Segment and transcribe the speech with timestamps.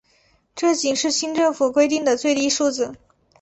[0.55, 2.95] 这仅是清政府规定的最低数字。